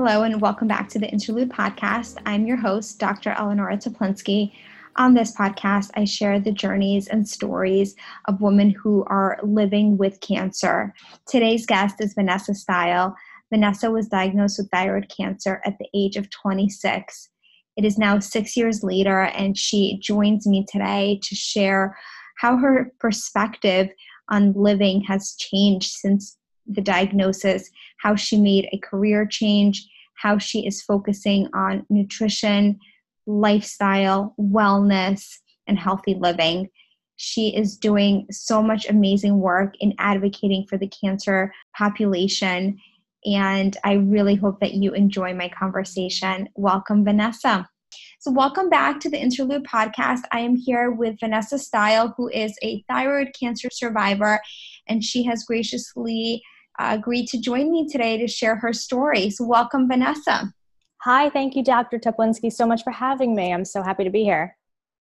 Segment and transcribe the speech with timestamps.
[0.00, 2.22] Hello, and welcome back to the Interlude Podcast.
[2.24, 3.34] I'm your host, Dr.
[3.36, 4.52] Eleonora Teplinsky.
[4.94, 7.96] On this podcast, I share the journeys and stories
[8.26, 10.94] of women who are living with cancer.
[11.26, 13.16] Today's guest is Vanessa Stile.
[13.52, 17.30] Vanessa was diagnosed with thyroid cancer at the age of 26.
[17.76, 21.98] It is now six years later, and she joins me today to share
[22.36, 23.88] how her perspective
[24.28, 29.88] on living has changed since the diagnosis, how she made a career change,
[30.20, 32.78] how she is focusing on nutrition,
[33.26, 36.68] lifestyle, wellness, and healthy living.
[37.16, 42.78] She is doing so much amazing work in advocating for the cancer population.
[43.24, 46.48] And I really hope that you enjoy my conversation.
[46.54, 47.68] Welcome, Vanessa.
[48.20, 50.22] So, welcome back to the Interlude podcast.
[50.32, 54.40] I am here with Vanessa Stile, who is a thyroid cancer survivor,
[54.88, 56.42] and she has graciously
[56.78, 59.30] Uh, agreed to join me today to share her story.
[59.30, 60.52] So, welcome, Vanessa.
[61.02, 61.98] Hi, thank you, Dr.
[61.98, 63.52] Teplinsky, so much for having me.
[63.52, 64.56] I'm so happy to be here.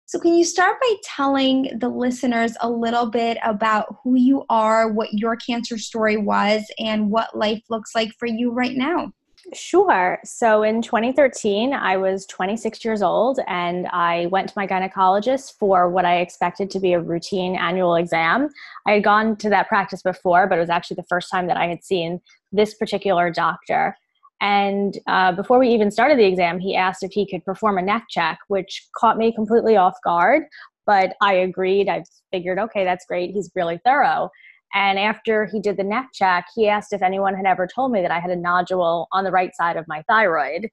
[0.06, 4.92] So, can you start by telling the listeners a little bit about who you are,
[4.92, 9.12] what your cancer story was, and what life looks like for you right now?
[9.54, 10.20] Sure.
[10.24, 15.90] So in 2013, I was 26 years old and I went to my gynecologist for
[15.90, 18.50] what I expected to be a routine annual exam.
[18.86, 21.58] I had gone to that practice before, but it was actually the first time that
[21.58, 23.96] I had seen this particular doctor.
[24.42, 27.82] And uh, before we even started the exam, he asked if he could perform a
[27.82, 30.44] neck check, which caught me completely off guard.
[30.86, 31.90] But I agreed.
[31.90, 33.32] I figured, okay, that's great.
[33.32, 34.30] He's really thorough.
[34.74, 38.02] And after he did the neck check, he asked if anyone had ever told me
[38.02, 40.70] that I had a nodule on the right side of my thyroid.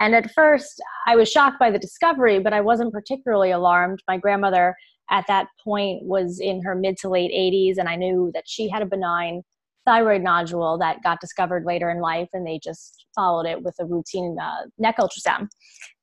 [0.00, 4.00] And at first, I was shocked by the discovery, but I wasn't particularly alarmed.
[4.08, 4.74] My grandmother
[5.10, 8.68] at that point was in her mid to late 80s, and I knew that she
[8.68, 9.42] had a benign
[9.84, 13.84] thyroid nodule that got discovered later in life, and they just followed it with a
[13.84, 15.48] routine uh, neck ultrasound.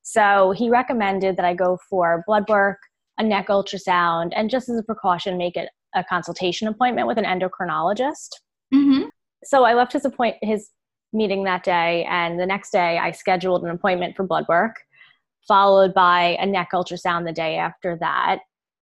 [0.03, 2.77] So he recommended that I go for blood work,
[3.17, 7.25] a neck ultrasound, and just as a precaution, make it a consultation appointment with an
[7.25, 8.29] endocrinologist.
[8.73, 9.07] Mm-hmm.
[9.43, 10.69] So I left his appoint his
[11.13, 14.75] meeting that day, and the next day I scheduled an appointment for blood work,
[15.47, 18.39] followed by a neck ultrasound the day after that.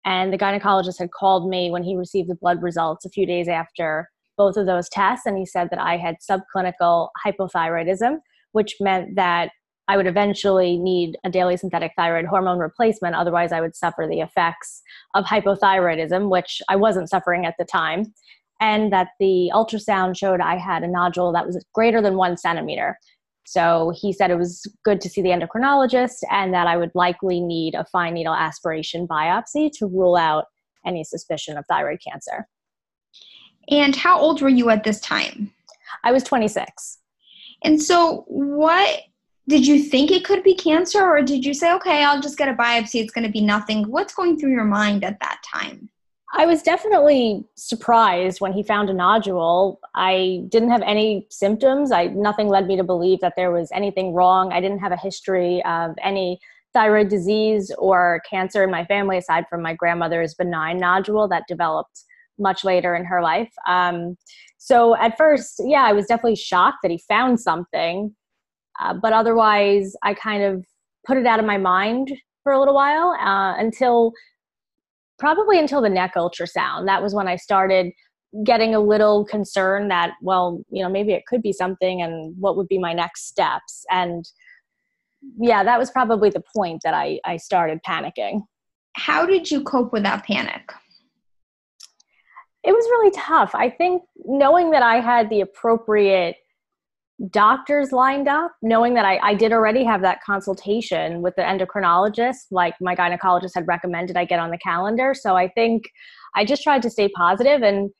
[0.04, 3.46] And the gynecologist had called me when he received the blood results a few days
[3.46, 8.18] after both of those tests, and he said that I had subclinical hypothyroidism,
[8.52, 9.50] which meant that
[9.88, 13.16] I would eventually need a daily synthetic thyroid hormone replacement.
[13.16, 14.82] Otherwise, I would suffer the effects
[15.14, 18.12] of hypothyroidism, which I wasn't suffering at the time.
[18.60, 22.98] And that the ultrasound showed I had a nodule that was greater than one centimeter.
[23.44, 27.40] So he said it was good to see the endocrinologist and that I would likely
[27.40, 30.46] need a fine needle aspiration biopsy to rule out
[30.84, 32.46] any suspicion of thyroid cancer.
[33.70, 35.52] And how old were you at this time?
[36.04, 36.98] I was 26.
[37.64, 39.00] And so, what
[39.48, 42.48] did you think it could be cancer or did you say okay i'll just get
[42.48, 45.88] a biopsy it's going to be nothing what's going through your mind at that time?
[46.34, 49.80] I was definitely surprised when he found a nodule.
[49.94, 51.90] I didn't have any symptoms.
[51.90, 54.52] I nothing led me to believe that there was anything wrong.
[54.52, 56.38] I didn't have a history of any
[56.74, 62.04] thyroid disease or cancer in my family aside from my grandmother's benign nodule that developed
[62.38, 63.50] much later in her life.
[63.66, 64.18] Um,
[64.58, 68.14] so at first yeah i was definitely shocked that he found something
[68.80, 70.64] uh, but otherwise, I kind of
[71.06, 72.12] put it out of my mind
[72.42, 74.12] for a little while uh, until
[75.18, 76.86] probably until the neck ultrasound.
[76.86, 77.92] That was when I started
[78.44, 82.56] getting a little concerned that, well, you know, maybe it could be something and what
[82.56, 83.84] would be my next steps.
[83.90, 84.28] And
[85.38, 88.42] yeah, that was probably the point that I, I started panicking.
[88.92, 90.70] How did you cope with that panic?
[92.64, 93.54] It was really tough.
[93.54, 96.36] I think knowing that I had the appropriate
[97.30, 102.46] doctors lined up, knowing that I, I did already have that consultation with the endocrinologist,
[102.50, 105.14] like my gynecologist had recommended I get on the calendar.
[105.14, 105.90] So I think
[106.36, 107.90] I just tried to stay positive and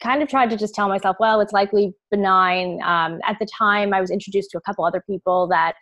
[0.00, 2.80] kind of tried to just tell myself, well, it's likely benign.
[2.84, 5.74] Um, at the time, I was introduced to a couple other people that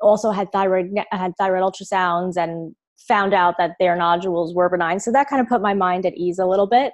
[0.00, 2.74] also had thyroid had thyroid ultrasounds and
[3.08, 5.00] found out that their nodules were benign.
[5.00, 6.92] So that kind of put my mind at ease a little bit.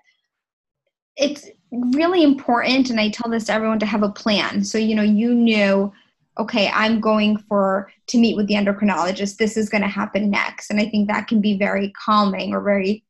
[1.17, 1.49] It's
[1.93, 4.65] really important and i tell this to everyone to have a plan.
[4.65, 5.93] So you know you knew
[6.39, 9.37] okay i'm going for to meet with the endocrinologist.
[9.37, 10.71] This is going to happen next.
[10.71, 13.05] And i think that can be very calming or very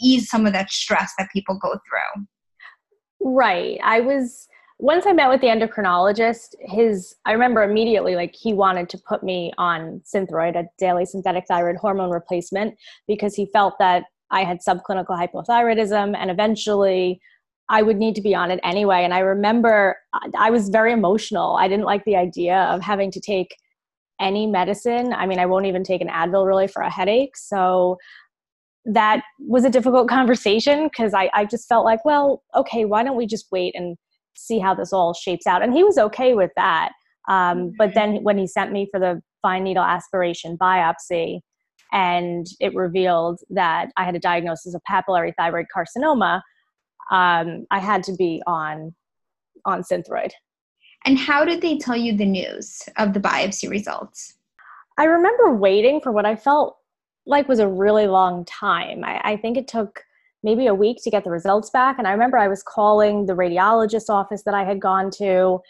[0.00, 2.26] ease some of that stress that people go through.
[3.20, 3.80] Right.
[3.82, 4.48] I was
[4.80, 9.24] once i met with the endocrinologist his i remember immediately like he wanted to put
[9.24, 12.74] me on synthroid a daily synthetic thyroid hormone replacement
[13.08, 17.20] because he felt that i had subclinical hypothyroidism and eventually
[17.70, 19.04] I would need to be on it anyway.
[19.04, 19.96] And I remember
[20.36, 21.56] I was very emotional.
[21.56, 23.54] I didn't like the idea of having to take
[24.20, 25.12] any medicine.
[25.12, 27.36] I mean, I won't even take an Advil really for a headache.
[27.36, 27.98] So
[28.84, 33.16] that was a difficult conversation because I, I just felt like, well, okay, why don't
[33.16, 33.96] we just wait and
[34.34, 35.62] see how this all shapes out?
[35.62, 36.92] And he was okay with that.
[37.28, 41.40] Um, but then when he sent me for the fine needle aspiration biopsy,
[41.92, 46.42] and it revealed that I had a diagnosis of papillary thyroid carcinoma,
[47.10, 48.94] um, I had to be on
[49.64, 50.30] on Synthroid.
[51.04, 54.36] And how did they tell you the news of the biopsy results?
[54.96, 56.76] I remember waiting for what I felt
[57.26, 59.04] like was a really long time.
[59.04, 60.02] I, I think it took
[60.42, 61.98] maybe a week to get the results back.
[61.98, 65.60] And I remember I was calling the radiologist office that I had gone to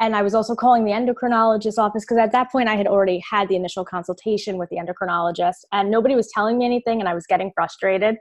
[0.00, 3.18] and I was also calling the endocrinologist office because at that point I had already
[3.28, 7.14] had the initial consultation with the endocrinologist and nobody was telling me anything and I
[7.14, 8.16] was getting frustrated.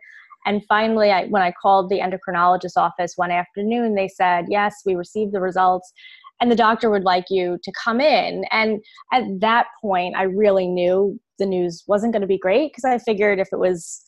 [0.47, 4.95] And finally, I, when I called the endocrinologist office one afternoon, they said, Yes, we
[4.95, 5.91] received the results
[6.39, 8.45] and the doctor would like you to come in.
[8.51, 8.79] And
[9.11, 12.97] at that point, I really knew the news wasn't going to be great because I
[12.99, 14.03] figured if it was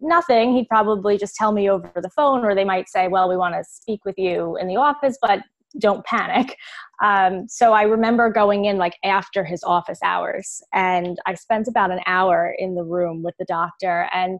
[0.00, 3.36] nothing, he'd probably just tell me over the phone, or they might say, Well, we
[3.36, 5.40] want to speak with you in the office, but
[5.78, 6.56] don't panic.
[7.02, 11.90] Um, so I remember going in like after his office hours, and I spent about
[11.90, 14.08] an hour in the room with the doctor.
[14.12, 14.38] And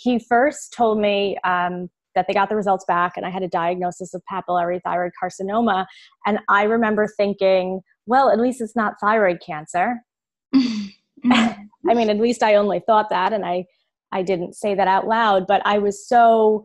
[0.00, 3.48] he first told me um, that they got the results back, and I had a
[3.48, 5.86] diagnosis of papillary thyroid carcinoma.
[6.26, 9.96] And I remember thinking, well, at least it's not thyroid cancer.
[11.24, 13.64] I mean, at least I only thought that, and I
[14.12, 16.64] I didn't say that out loud, but I was so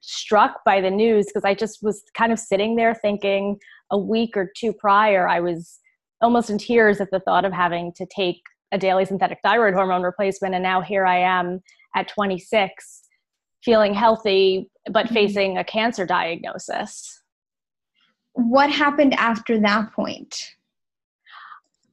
[0.00, 3.58] struck by the news because I just was kind of sitting there thinking
[3.90, 5.78] a week or two prior, I was
[6.22, 8.40] almost in tears at the thought of having to take
[8.72, 10.54] a daily synthetic thyroid hormone replacement.
[10.54, 11.60] And now here I am
[11.94, 13.02] at 26,
[13.64, 15.14] feeling healthy, but mm-hmm.
[15.14, 17.22] facing a cancer diagnosis.
[18.32, 20.34] What happened after that point?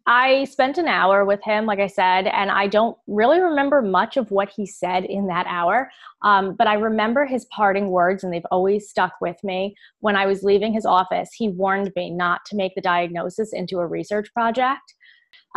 [0.09, 4.15] I spent an hour with him, like I said, and I don't really remember much
[4.15, 5.91] of what he said in that hour.
[6.21, 9.75] Um, but I remember his parting words, and they've always stuck with me.
[9.99, 13.79] When I was leaving his office, he warned me not to make the diagnosis into
[13.79, 14.93] a research project.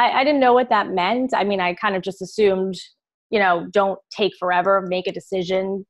[0.01, 1.33] I, I didn't know what that meant.
[1.33, 2.75] I mean, I kind of just assumed,
[3.31, 5.87] you know, don't take forever, make a decision,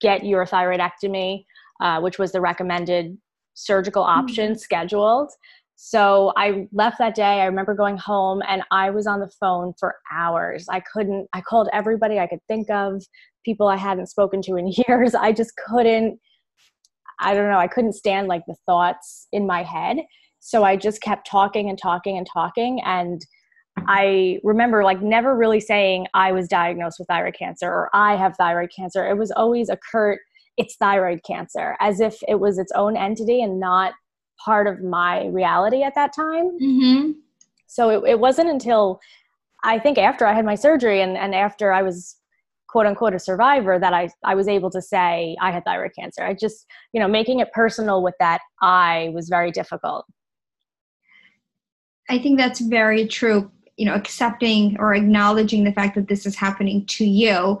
[0.00, 1.44] get your thyroidectomy,
[1.80, 3.16] uh, which was the recommended
[3.54, 4.58] surgical option, mm-hmm.
[4.58, 5.30] scheduled.
[5.76, 7.40] So I left that day.
[7.40, 10.66] I remember going home and I was on the phone for hours.
[10.68, 13.02] I couldn't, I called everybody I could think of,
[13.44, 15.14] people I hadn't spoken to in years.
[15.14, 16.20] I just couldn't,
[17.20, 19.98] I don't know, I couldn't stand like the thoughts in my head.
[20.40, 22.80] So I just kept talking and talking and talking.
[22.84, 23.24] And
[23.78, 28.36] I remember like never really saying I was diagnosed with thyroid cancer or I have
[28.36, 29.08] thyroid cancer.
[29.08, 30.20] It was always a curt,
[30.56, 33.94] it's thyroid cancer, as if it was its own entity and not
[34.44, 36.58] part of my reality at that time.
[36.60, 37.12] Mm-hmm.
[37.66, 39.00] So it, it wasn't until
[39.64, 42.16] I think after I had my surgery and, and after I was
[42.68, 46.24] quote unquote a survivor that I, I was able to say I had thyroid cancer.
[46.24, 50.06] I just, you know, making it personal with that I was very difficult.
[52.08, 53.50] I think that's very true.
[53.76, 57.58] You know, accepting or acknowledging the fact that this is happening to you,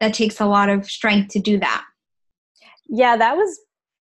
[0.00, 1.84] that takes a lot of strength to do that.
[2.88, 3.60] Yeah, that was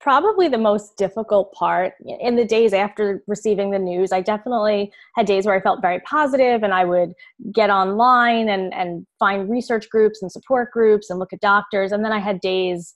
[0.07, 1.95] probably the most difficult part.
[2.21, 5.99] In the days after receiving the news i definitely had days where i felt very
[6.01, 7.13] positive and i would
[7.53, 11.91] get online and, and find research groups and support groups and look at doctors.
[11.91, 12.95] And then i had days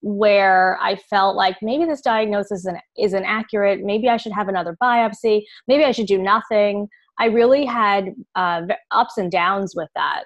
[0.00, 3.84] where i felt like maybe this diagnosis isn't, isn't accurate.
[3.84, 5.44] Maybe i should have another biopsy.
[5.68, 10.24] Maybe i should do nothing i really had uh, ups and downs with that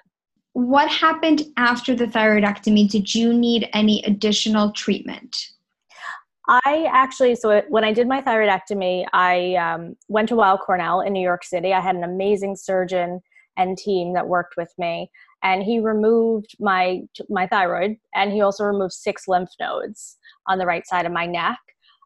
[0.53, 5.49] what happened after the thyroidectomy did you need any additional treatment
[6.49, 11.13] I actually, so when I did my thyroidectomy, I um, went to Weill Cornell in
[11.13, 11.73] New York City.
[11.73, 13.21] I had an amazing surgeon
[13.55, 15.09] and team that worked with me,
[15.41, 20.65] and he removed my my thyroid, and he also removed six lymph nodes on the
[20.65, 21.59] right side of my neck.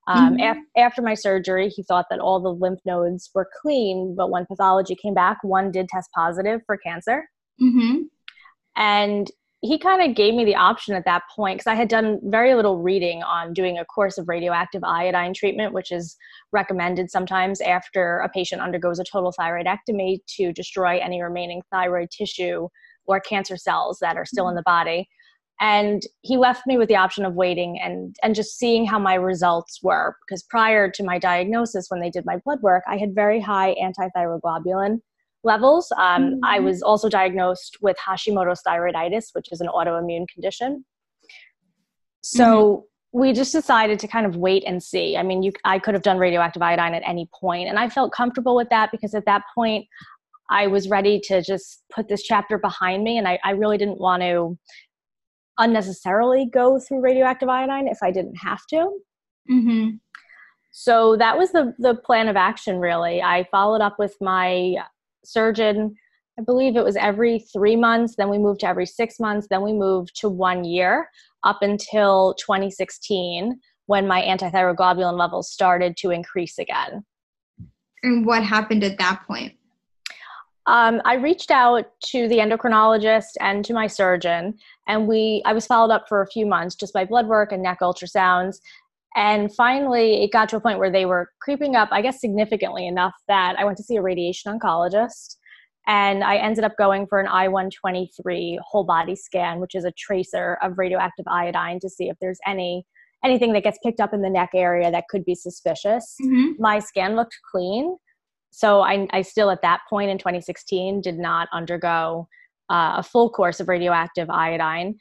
[0.07, 0.57] Um, mm-hmm.
[0.57, 4.45] af- after my surgery, he thought that all the lymph nodes were clean, but when
[4.45, 7.27] pathology came back, one did test positive for cancer.
[7.61, 8.03] Mm-hmm.
[8.77, 9.29] And
[9.61, 12.53] he kind of gave me the option at that point because I had done very
[12.53, 16.15] little reading on doing a course of radioactive iodine treatment, which is
[16.51, 22.67] recommended sometimes after a patient undergoes a total thyroidectomy to destroy any remaining thyroid tissue
[23.05, 25.07] or cancer cells that are still in the body.
[25.59, 29.15] And he left me with the option of waiting and, and just seeing how my
[29.15, 30.15] results were.
[30.27, 33.75] Because prior to my diagnosis, when they did my blood work, I had very high
[33.81, 34.99] antithyroglobulin
[35.43, 35.91] levels.
[35.97, 36.39] Um, mm-hmm.
[36.43, 40.85] I was also diagnosed with Hashimoto's thyroiditis, which is an autoimmune condition.
[42.21, 43.19] So, mm-hmm.
[43.19, 45.17] we just decided to kind of wait and see.
[45.17, 48.11] I mean, you, I could have done radioactive iodine at any point, and I felt
[48.11, 49.87] comfortable with that because at that point,
[50.49, 53.99] I was ready to just put this chapter behind me, and I, I really didn't
[53.99, 54.57] want to
[55.57, 58.89] unnecessarily go through radioactive iodine if I didn't have to.
[59.49, 59.89] Mm-hmm.
[60.71, 62.77] So that was the the plan of action.
[62.77, 64.75] Really, I followed up with my
[65.25, 65.95] surgeon.
[66.39, 68.15] I believe it was every three months.
[68.15, 69.47] Then we moved to every six months.
[69.49, 71.09] Then we moved to one year
[71.43, 77.03] up until 2016 when my antithyroglobulin levels started to increase again.
[78.03, 79.56] And what happened at that point?
[80.67, 84.57] Um, I reached out to the endocrinologist and to my surgeon,
[84.87, 87.63] and we I was followed up for a few months just by blood work and
[87.63, 88.57] neck ultrasounds.
[89.15, 92.85] And finally, it got to a point where they were creeping up, I guess, significantly
[92.85, 95.37] enough that I went to see a radiation oncologist.
[95.87, 99.93] And I ended up going for an I 123 whole body scan, which is a
[99.97, 102.85] tracer of radioactive iodine to see if there's any
[103.23, 106.15] anything that gets picked up in the neck area that could be suspicious.
[106.21, 106.61] Mm-hmm.
[106.61, 107.97] My scan looked clean.
[108.51, 112.27] So I, I, still, at that point in 2016, did not undergo
[112.69, 114.97] uh, a full course of radioactive iodine.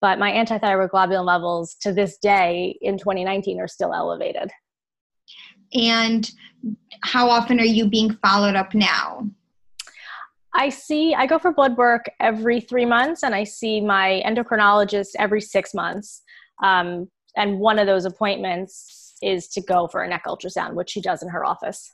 [0.00, 4.50] But my antithyroglobulin levels to this day in 2019 are still elevated.
[5.74, 6.30] And
[7.02, 9.28] how often are you being followed up now?
[10.54, 15.10] I see, I go for blood work every three months, and I see my endocrinologist
[15.18, 16.22] every six months.
[16.62, 21.00] Um, and one of those appointments is to go for a neck ultrasound, which she
[21.00, 21.92] does in her office.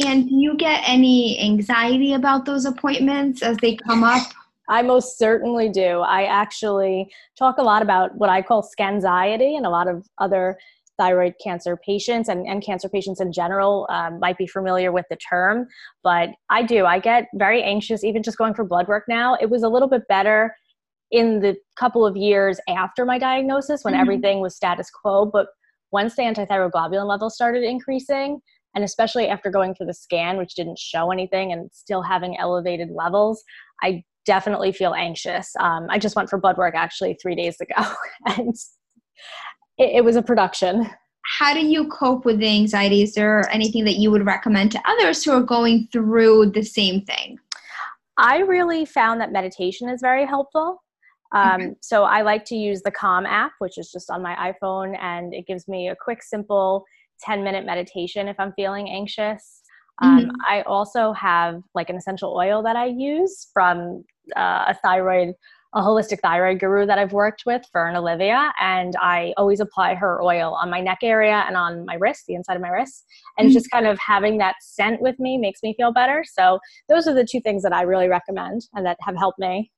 [0.00, 4.26] And do you get any anxiety about those appointments as they come up?
[4.68, 6.00] I most certainly do.
[6.00, 10.58] I actually talk a lot about what I call scanxiety, and a lot of other
[10.96, 15.16] thyroid cancer patients and, and cancer patients in general um, might be familiar with the
[15.16, 15.66] term.
[16.02, 16.86] But I do.
[16.86, 19.36] I get very anxious, even just going for blood work now.
[19.40, 20.54] It was a little bit better
[21.10, 24.00] in the couple of years after my diagnosis when mm-hmm.
[24.00, 25.26] everything was status quo.
[25.26, 25.48] But
[25.92, 28.40] once the antithyroglobulin levels started increasing,
[28.74, 32.90] and especially after going for the scan, which didn't show anything and still having elevated
[32.90, 33.42] levels,
[33.82, 35.52] I definitely feel anxious.
[35.60, 37.88] Um, I just went for blood work actually three days ago,
[38.26, 38.54] and
[39.78, 40.90] it, it was a production.
[41.38, 43.02] How do you cope with the anxiety?
[43.02, 47.02] Is there anything that you would recommend to others who are going through the same
[47.02, 47.38] thing?
[48.18, 50.82] I really found that meditation is very helpful.
[51.34, 51.70] Um, okay.
[51.80, 55.34] So I like to use the Calm app, which is just on my iPhone, and
[55.34, 56.84] it gives me a quick, simple
[57.22, 59.62] 10 minute meditation if I'm feeling anxious.
[60.02, 60.30] Um, mm-hmm.
[60.48, 64.04] I also have like an essential oil that I use from
[64.36, 65.34] uh, a thyroid,
[65.74, 70.22] a holistic thyroid guru that I've worked with, Fern Olivia, and I always apply her
[70.22, 73.04] oil on my neck area and on my wrist, the inside of my wrist,
[73.38, 73.54] and mm-hmm.
[73.54, 76.24] just kind of having that scent with me makes me feel better.
[76.26, 79.70] So those are the two things that I really recommend and that have helped me.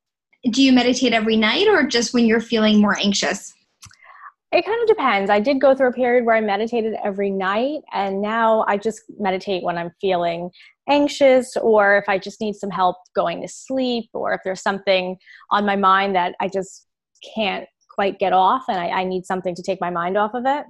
[0.51, 3.53] Do you meditate every night or just when you're feeling more anxious?
[4.53, 5.29] It kind of depends.
[5.29, 9.03] I did go through a period where I meditated every night, and now I just
[9.19, 10.51] meditate when I'm feeling
[10.89, 15.17] anxious or if I just need some help going to sleep or if there's something
[15.51, 16.87] on my mind that I just
[17.35, 20.45] can't quite get off and I, I need something to take my mind off of
[20.47, 20.65] it.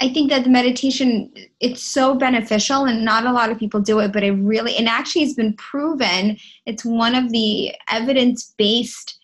[0.00, 4.00] I think that the meditation it's so beneficial and not a lot of people do
[4.00, 6.36] it, but it really and actually has been proven
[6.66, 9.15] it's one of the evidence-based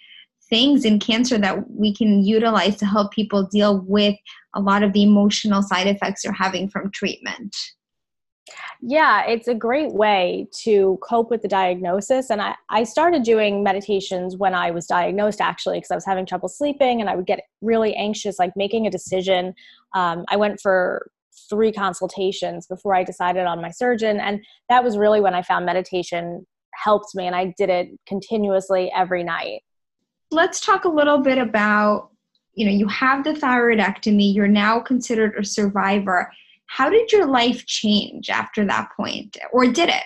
[0.53, 4.15] things in cancer that we can utilize to help people deal with
[4.55, 7.57] a lot of the emotional side effects they're having from treatment.
[8.83, 12.29] Yeah, it's a great way to cope with the diagnosis.
[12.29, 16.27] And I, I started doing meditations when I was diagnosed, actually, because I was having
[16.27, 19.55] trouble sleeping and I would get really anxious, like making a decision.
[19.95, 21.11] Um, I went for
[21.49, 24.21] three consultations before I decided on my surgeon.
[24.21, 27.27] And that was really when I found meditation helped me.
[27.27, 29.63] And I did it continuously every night
[30.33, 32.11] let's talk a little bit about
[32.55, 36.31] you know you have the thyroidectomy you're now considered a survivor
[36.67, 40.05] how did your life change after that point or did it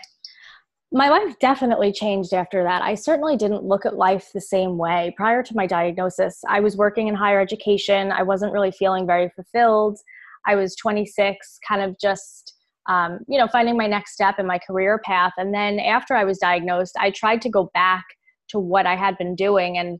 [0.92, 2.80] my life definitely changed after that.
[2.80, 5.12] I certainly didn't look at life the same way.
[5.16, 8.12] Prior to my diagnosis, I was working in higher education.
[8.12, 9.98] I wasn't really feeling very fulfilled.
[10.46, 12.54] I was 26, kind of just,
[12.88, 15.32] um, you know, finding my next step in my career path.
[15.36, 18.04] And then after I was diagnosed, I tried to go back
[18.48, 19.76] to what I had been doing.
[19.76, 19.98] And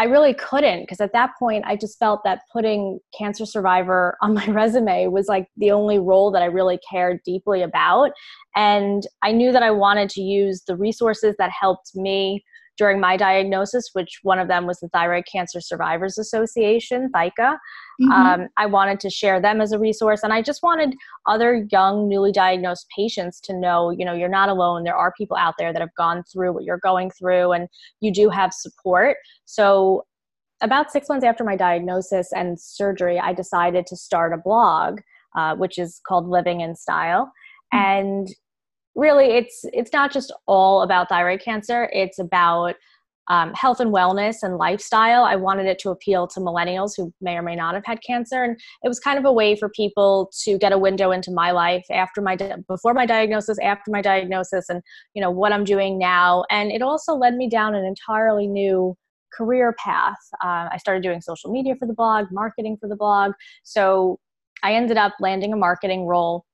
[0.00, 4.32] I really couldn't because at that point I just felt that putting cancer survivor on
[4.32, 8.12] my resume was like the only role that I really cared deeply about.
[8.56, 12.42] And I knew that I wanted to use the resources that helped me
[12.80, 17.58] during my diagnosis, which one of them was the Thyroid Cancer Survivors Association, ThyCa.
[18.00, 18.10] Mm-hmm.
[18.10, 20.94] Um, I wanted to share them as a resource, and I just wanted
[21.26, 24.84] other young, newly diagnosed patients to know, you know, you're not alone.
[24.84, 27.68] There are people out there that have gone through what you're going through, and
[28.00, 29.18] you do have support.
[29.44, 30.04] So
[30.62, 35.00] about six months after my diagnosis and surgery, I decided to start a blog,
[35.36, 37.30] uh, which is called Living in Style.
[37.74, 37.78] Mm-hmm.
[37.78, 38.28] And
[39.00, 41.88] really, it's it's not just all about thyroid cancer.
[41.92, 42.74] It's about
[43.28, 45.24] um, health and wellness and lifestyle.
[45.24, 48.42] I wanted it to appeal to millennials who may or may not have had cancer,
[48.44, 51.50] and it was kind of a way for people to get a window into my
[51.50, 54.82] life after my di- before my diagnosis, after my diagnosis, and
[55.14, 56.44] you know what I'm doing now.
[56.50, 58.96] And it also led me down an entirely new
[59.32, 60.18] career path.
[60.44, 63.32] Uh, I started doing social media for the blog, marketing for the blog.
[63.62, 64.18] So
[64.62, 66.44] I ended up landing a marketing role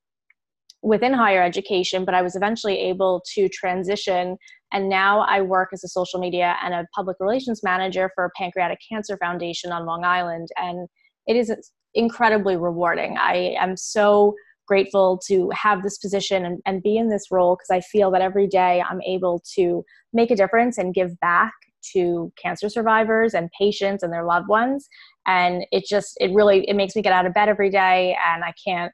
[0.83, 4.37] within higher education, but I was eventually able to transition.
[4.73, 8.78] And now I work as a social media and a public relations manager for Pancreatic
[8.90, 10.49] Cancer Foundation on Long Island.
[10.56, 10.88] And
[11.26, 11.52] it is
[11.95, 13.16] incredibly rewarding.
[13.18, 14.35] I am so
[14.66, 18.21] grateful to have this position and, and be in this role because I feel that
[18.21, 21.52] every day I'm able to make a difference and give back
[21.92, 24.88] to cancer survivors and patients and their loved ones
[25.26, 28.42] and it just it really it makes me get out of bed every day and
[28.42, 28.92] i can't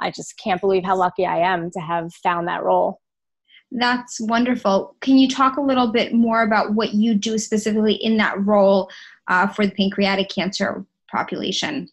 [0.00, 3.00] i just can't believe how lucky i am to have found that role.
[3.72, 4.96] That's wonderful.
[5.00, 8.90] Can you talk a little bit more about what you do specifically in that role
[9.28, 11.88] uh, for the pancreatic cancer population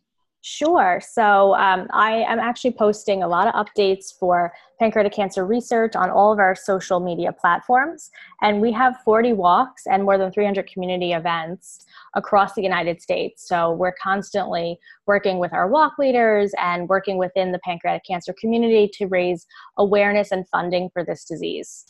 [0.49, 1.01] Sure.
[1.05, 6.09] So um, I am actually posting a lot of updates for pancreatic cancer research on
[6.09, 8.11] all of our social media platforms.
[8.41, 11.85] And we have 40 walks and more than 300 community events
[12.15, 13.45] across the United States.
[13.45, 18.89] So we're constantly working with our walk leaders and working within the pancreatic cancer community
[18.93, 19.45] to raise
[19.77, 21.83] awareness and funding for this disease.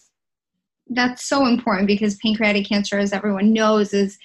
[0.90, 4.18] That's so important because pancreatic cancer, as everyone knows, is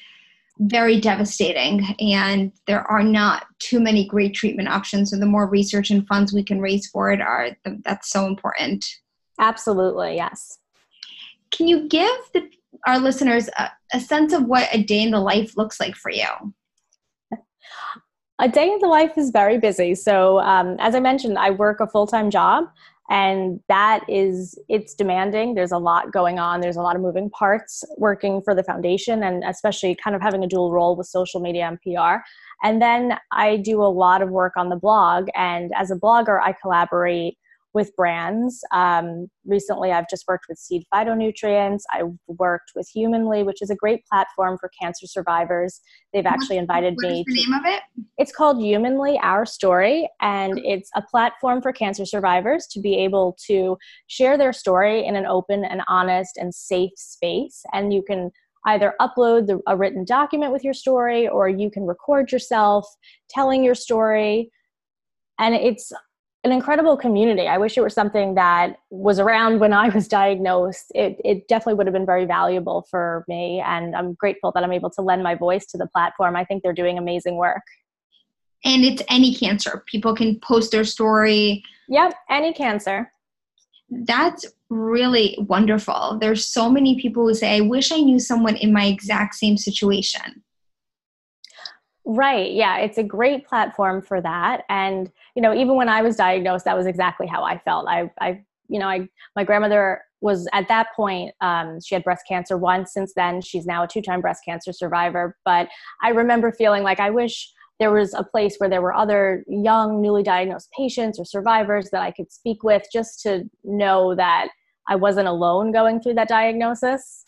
[0.59, 5.11] very devastating and there are not too many great treatment options.
[5.11, 7.51] So the more research and funds we can raise for it are
[7.85, 8.85] that's so important.
[9.41, 10.59] Absolutely yes.
[11.51, 12.49] Can you give the,
[12.87, 16.11] our listeners a, a sense of what a day in the life looks like for
[16.11, 16.55] you?
[18.39, 19.95] A day in the life is very busy.
[19.95, 22.65] So um, as i mentioned i work a full-time job
[23.13, 25.55] and that is it's demanding.
[25.55, 26.63] There's a lot going on.
[26.63, 30.43] There's a lot of moving parts working for the foundation and especially kind of having
[30.43, 32.23] a dual role with social media and pr
[32.65, 35.29] and then i do a lot of work on the blog.
[35.35, 37.37] And as a blogger i collaborate
[37.75, 38.63] with brands.
[38.73, 41.83] Um, recently, I've just worked with Seed Phytonutrients.
[41.91, 45.81] I worked with Humanly, which is a great platform for cancer survivors.
[46.13, 47.25] They've actually invited what me.
[47.27, 47.83] What's the name of it?
[48.19, 53.37] It's called Humanly Our Story, and it's a platform for cancer survivors to be able
[53.47, 57.63] to share their story in an open and honest and safe space.
[57.73, 58.31] And you can
[58.67, 62.87] either upload the, a written document with your story or you can record yourself
[63.29, 64.51] telling your story
[65.39, 65.93] and it's
[66.45, 67.47] an incredible community.
[67.47, 70.91] I wish it were something that was around when I was diagnosed.
[70.95, 74.73] It, it definitely would have been very valuable for me, and I'm grateful that I'm
[74.73, 76.35] able to lend my voice to the platform.
[76.35, 77.63] I think they're doing amazing work.
[78.65, 79.85] And it's any cancer.
[79.87, 81.63] People can post their story.
[81.89, 83.13] Yep, any cancer.
[83.91, 86.19] That's really wonderful.
[86.21, 89.57] There's so many people who say, I wish I knew someone in my exact same
[89.57, 90.43] situation.
[92.05, 92.53] Right.
[92.53, 92.79] Yeah.
[92.79, 94.63] It's a great platform for that.
[94.69, 97.87] And, you know, even when I was diagnosed, that was exactly how I felt.
[97.89, 102.25] I, I, you know, I, my grandmother was at that point, um, she had breast
[102.27, 102.93] cancer once.
[102.93, 105.37] Since then, she's now a two time breast cancer survivor.
[105.45, 105.69] But
[106.03, 110.01] I remember feeling like I wish there was a place where there were other young,
[110.01, 114.49] newly diagnosed patients or survivors that I could speak with just to know that
[114.89, 117.25] I wasn't alone going through that diagnosis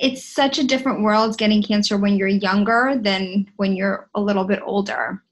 [0.00, 4.44] it's such a different world getting cancer when you're younger than when you're a little
[4.44, 5.22] bit older.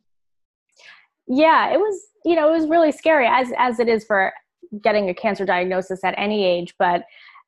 [1.29, 4.33] Yeah, it was, you know, it was really scary as as it is for
[4.83, 7.05] getting a cancer diagnosis at any age, but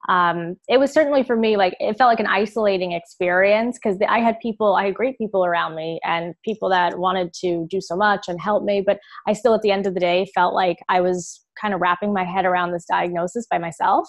[0.09, 4.21] um, it was certainly for me like it felt like an isolating experience because I
[4.21, 7.97] had people, I had great people around me and people that wanted to do so
[7.97, 10.79] much and help me, but I still at the end of the day felt like
[10.89, 14.07] I was kind of wrapping my head around this diagnosis by myself.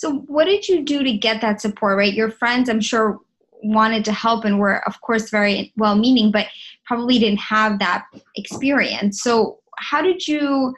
[0.00, 2.14] So, what did you do to get that support, right?
[2.14, 3.20] Your friends, I'm sure,
[3.62, 6.46] wanted to help and were, of course, very well meaning, but
[6.86, 9.22] probably didn't have that experience.
[9.22, 10.74] So, how did you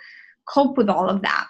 [0.49, 1.47] cope with all of that?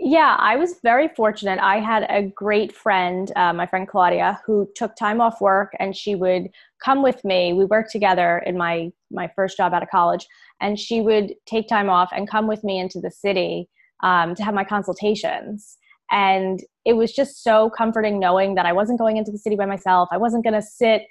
[0.00, 1.60] Yeah, I was very fortunate.
[1.60, 5.96] I had a great friend, uh, my friend Claudia, who took time off work and
[5.96, 6.48] she would
[6.84, 7.52] come with me.
[7.52, 10.26] We worked together in my my first job out of college,
[10.60, 13.68] and she would take time off and come with me into the city
[14.02, 15.76] um, to have my consultations.
[16.10, 19.66] And it was just so comforting knowing that I wasn't going into the city by
[19.66, 20.08] myself.
[20.10, 21.02] I wasn't going to sit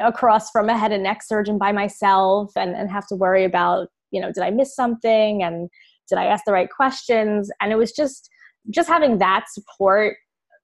[0.00, 3.88] across from a head and neck surgeon by myself and, and have to worry about,
[4.10, 5.42] you know, did I miss something?
[5.42, 5.70] And
[6.08, 7.50] did I ask the right questions?
[7.60, 8.28] And it was just,
[8.70, 10.16] just having that support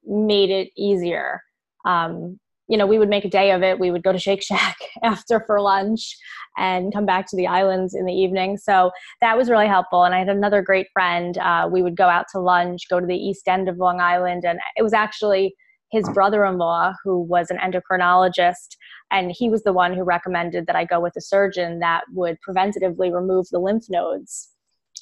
[0.05, 1.41] made it easier.
[1.85, 2.39] Um,
[2.69, 3.79] you know, we would make a day of it.
[3.79, 6.17] We would go to Shake Shack after for lunch
[6.57, 8.57] and come back to the islands in the evening.
[8.57, 10.05] So that was really helpful.
[10.05, 11.37] And I had another great friend.
[11.39, 14.45] Uh, we would go out to lunch, go to the east end of Long Island.
[14.45, 15.55] And it was actually
[15.91, 18.77] his brother in law, who was an endocrinologist.
[19.11, 22.39] And he was the one who recommended that I go with a surgeon that would
[22.49, 24.54] preventatively remove the lymph nodes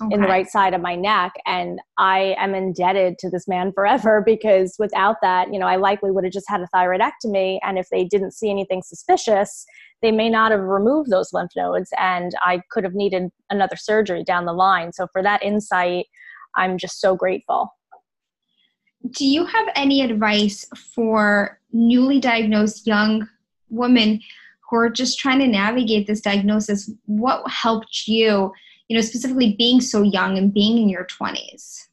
[0.02, 0.14] okay.
[0.14, 1.32] in the right side of my neck.
[1.46, 6.10] And I am indebted to this man forever because without that, you know, I likely
[6.10, 7.58] would have just had a thyroidectomy.
[7.62, 9.64] And if they didn't see anything suspicious,
[10.02, 14.24] they may not have removed those lymph nodes and I could have needed another surgery
[14.24, 14.92] down the line.
[14.92, 16.06] So for that insight,
[16.56, 17.72] I'm just so grateful.
[19.10, 23.28] Do you have any advice for newly diagnosed young
[23.68, 24.20] women
[24.68, 26.90] who are just trying to navigate this diagnosis?
[27.06, 28.52] What helped you
[28.92, 31.88] you know, specifically being so young and being in your 20s?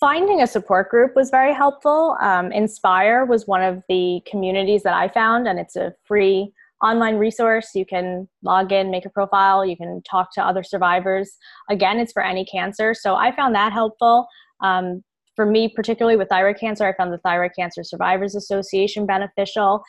[0.00, 2.16] Finding a support group was very helpful.
[2.22, 6.50] Um, Inspire was one of the communities that I found, and it's a free
[6.82, 7.72] online resource.
[7.74, 11.36] You can log in, make a profile, you can talk to other survivors.
[11.68, 12.94] Again, it's for any cancer.
[12.94, 14.26] So I found that helpful.
[14.62, 15.04] Um,
[15.36, 19.82] for me, particularly with thyroid cancer, I found the Thyroid Cancer Survivors Association beneficial.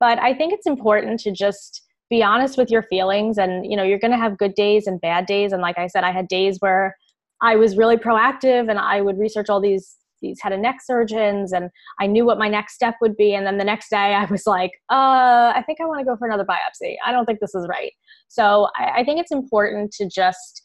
[0.00, 3.82] But I think it's important to just be honest with your feelings and you know
[3.82, 5.52] you're going to have good days and bad days.
[5.52, 6.96] And like i said i had days where
[7.42, 11.52] i was really proactive and i would research all these these head and neck surgeons
[11.52, 13.34] and i knew what my next step would be.
[13.34, 16.16] And then the next day i was like uh i think i want to go
[16.16, 16.96] for another biopsy.
[17.04, 17.92] I don't think this is right.
[18.28, 20.62] So I, I think it's important to just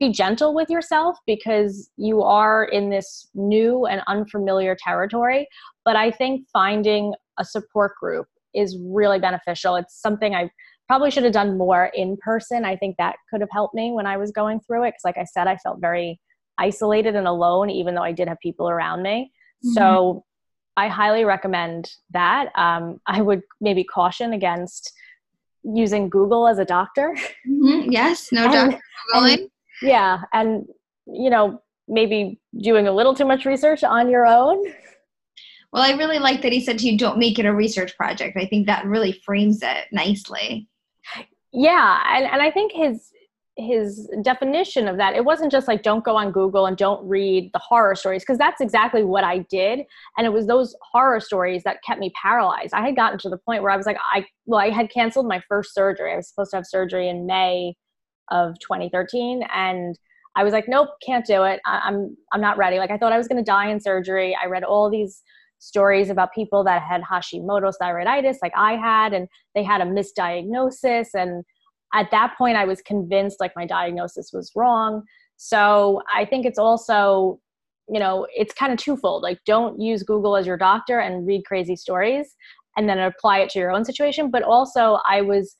[0.00, 5.48] be gentle with yourself because you are in this new and unfamiliar territory.
[5.84, 8.26] But i think finding a support group
[8.58, 9.76] is really beneficial.
[9.76, 10.50] It's something I
[10.86, 12.64] probably should have done more in person.
[12.64, 14.88] I think that could have helped me when I was going through it.
[14.88, 16.20] Because, like I said, I felt very
[16.58, 19.32] isolated and alone, even though I did have people around me.
[19.64, 19.72] Mm-hmm.
[19.74, 20.24] So,
[20.76, 22.56] I highly recommend that.
[22.56, 24.92] Um, I would maybe caution against
[25.64, 27.16] using Google as a doctor.
[27.48, 27.90] Mm-hmm.
[27.90, 28.80] Yes, no doctor
[29.14, 29.50] and,
[29.82, 30.66] Yeah, and
[31.06, 34.62] you know maybe doing a little too much research on your own
[35.72, 38.36] well, I really like that he said to you, don't make it a research project.
[38.36, 40.68] I think that really frames it nicely.
[41.52, 42.02] Yeah.
[42.06, 43.10] And, and I think his,
[43.58, 47.50] his definition of that it wasn't just like don't go on google and don't read
[47.52, 49.80] the horror stories because that's exactly what i did
[50.16, 53.36] and it was those horror stories that kept me paralyzed i had gotten to the
[53.38, 56.28] point where i was like i well i had canceled my first surgery i was
[56.28, 57.74] supposed to have surgery in may
[58.30, 59.98] of 2013 and
[60.36, 63.12] i was like nope can't do it I, i'm i'm not ready like i thought
[63.12, 65.20] i was going to die in surgery i read all these
[65.58, 71.08] stories about people that had Hashimoto's thyroiditis, like I had, and they had a misdiagnosis.
[71.14, 71.44] And
[71.94, 75.02] at that point, I was convinced like my diagnosis was wrong.
[75.36, 77.40] So I think it's also,
[77.88, 79.22] you know, it's kind of twofold.
[79.22, 82.34] Like, don't use Google as your doctor and read crazy stories
[82.76, 84.30] and then apply it to your own situation.
[84.30, 85.54] But also, I was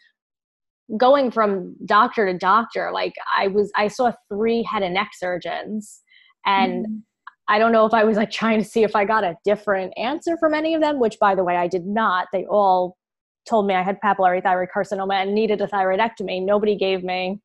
[0.96, 2.90] going from doctor to doctor.
[2.92, 6.02] Like, I was, I saw three head and neck surgeons.
[6.46, 7.02] And mm
[7.48, 9.94] I don't know if I was like trying to see if I got a different
[9.96, 12.28] answer from any of them, which by the way, I did not.
[12.32, 12.96] They all
[13.48, 16.44] told me I had papillary thyroid carcinoma and needed a thyroidectomy.
[16.44, 17.40] Nobody gave me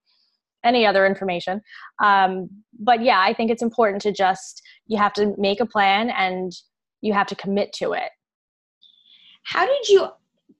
[0.63, 1.61] any other information.
[2.03, 6.09] Um, but yeah, I think it's important to just, you have to make a plan
[6.09, 6.51] and
[7.01, 8.09] you have to commit to it.
[9.43, 10.07] How did you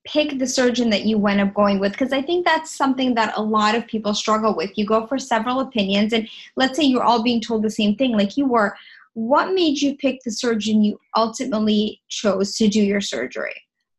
[0.05, 3.31] pick the surgeon that you went up going with because i think that's something that
[3.37, 6.27] a lot of people struggle with you go for several opinions and
[6.57, 8.75] let's say you're all being told the same thing like you were
[9.13, 13.53] what made you pick the surgeon you ultimately chose to do your surgery?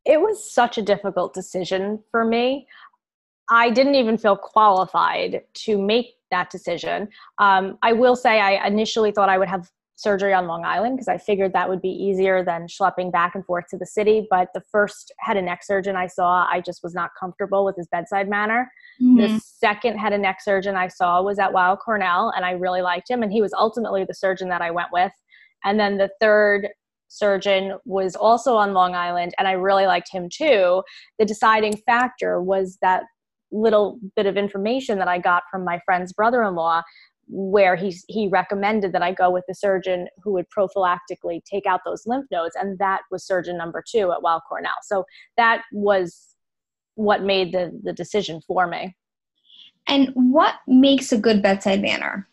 [0.04, 2.66] It was such a difficult decision for me.
[3.48, 7.08] I didn't even feel qualified to make that decision.
[7.38, 11.08] Um, I will say, I initially thought I would have surgery on Long Island because
[11.08, 14.26] I figured that would be easier than schlepping back and forth to the city.
[14.28, 17.76] But the first head and neck surgeon I saw, I just was not comfortable with
[17.76, 18.70] his bedside manner.
[19.00, 19.20] Mm-hmm.
[19.20, 22.82] The second head and neck surgeon I saw was at Weill Cornell, and I really
[22.82, 23.22] liked him.
[23.22, 25.12] And he was ultimately the surgeon that I went with.
[25.64, 26.68] And then the third
[27.08, 30.82] surgeon was also on Long Island, and I really liked him too.
[31.18, 33.04] The deciding factor was that
[33.52, 36.82] little bit of information that I got from my friend's brother in law
[37.28, 41.80] where he he recommended that I go with the surgeon who would prophylactically take out
[41.84, 44.72] those lymph nodes, and that was surgeon number two at Weill Cornell.
[44.82, 45.04] So
[45.36, 46.36] that was
[46.96, 48.94] what made the the decision for me.
[49.86, 52.26] And what makes a good bedside manner?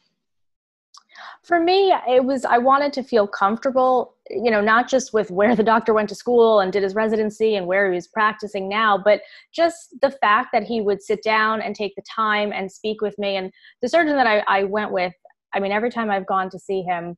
[1.44, 5.56] For me, it was I wanted to feel comfortable, you know, not just with where
[5.56, 8.98] the doctor went to school and did his residency and where he was practicing now,
[8.98, 9.22] but
[9.54, 13.18] just the fact that he would sit down and take the time and speak with
[13.18, 13.36] me.
[13.36, 15.14] And the surgeon that I, I went with,
[15.54, 17.18] I mean, every time I've gone to see him,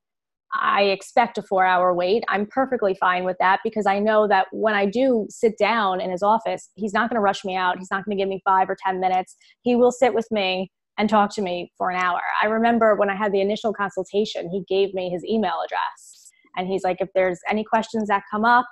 [0.56, 2.24] I expect a four hour wait.
[2.28, 6.12] I'm perfectly fine with that because I know that when I do sit down in
[6.12, 7.80] his office, he's not going to rush me out.
[7.80, 9.36] He's not going to give me five or 10 minutes.
[9.62, 12.22] He will sit with me and talk to me for an hour.
[12.42, 16.32] I remember when I had the initial consultation, he gave me his email address.
[16.56, 18.66] And he's like, if there's any questions that come up,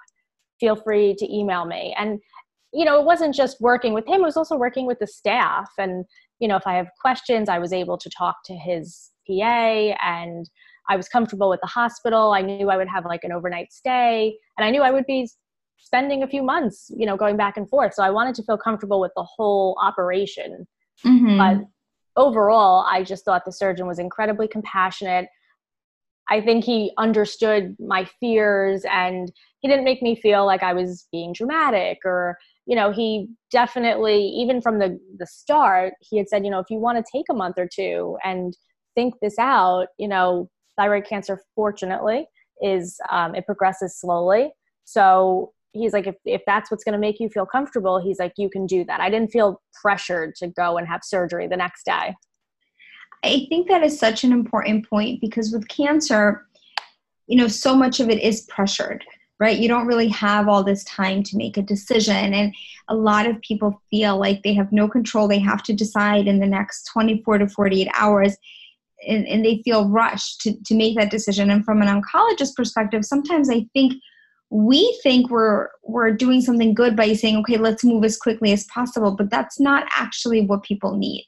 [0.60, 1.96] feel free to email me.
[1.98, 2.20] And,
[2.74, 5.70] you know, it wasn't just working with him, it was also working with the staff.
[5.78, 6.06] And,
[6.40, 10.50] you know, if I have questions, I was able to talk to his PA and
[10.90, 12.34] I was comfortable with the hospital.
[12.34, 15.28] I knew I would have like an overnight stay and I knew I would be
[15.78, 17.94] spending a few months, you know, going back and forth.
[17.96, 20.68] So I wanted to feel comfortable with the whole operation.
[21.06, 21.38] Mm-hmm.
[21.38, 21.68] But
[22.16, 25.28] overall, I just thought the surgeon was incredibly compassionate.
[26.30, 31.08] I think he understood my fears and he didn't make me feel like I was
[31.12, 36.46] being dramatic or you know he definitely even from the the start he had said
[36.46, 38.56] you know if you want to take a month or two and
[38.96, 42.28] think this out you know thyroid cancer fortunately
[42.62, 44.52] is um, it progresses slowly
[44.86, 48.34] so he's like if, if that's what's going to make you feel comfortable he's like
[48.38, 49.00] you can do that.
[49.00, 52.16] I didn't feel pressured to go and have surgery the next day.
[53.24, 56.46] I think that is such an important point because with cancer
[57.28, 59.04] you know so much of it is pressured
[59.42, 59.58] right?
[59.58, 62.36] You don't really have all this time to make a decision.
[62.36, 62.54] And
[62.90, 65.28] a lot of people feel like they have no control.
[65.28, 68.38] They have to decide in the next 24 to 48 hours.
[69.08, 71.50] And, and they feel rushed to, to make that decision.
[71.50, 73.94] And from an oncologist perspective sometimes i think
[74.52, 78.66] we think we're we're doing something good by saying okay let's move as quickly as
[78.66, 81.26] possible but that's not actually what people need.